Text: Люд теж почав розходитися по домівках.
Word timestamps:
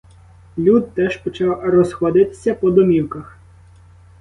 Люд 0.57 0.93
теж 0.93 1.17
почав 1.17 1.61
розходитися 1.63 2.55
по 2.55 2.71
домівках. 2.71 3.37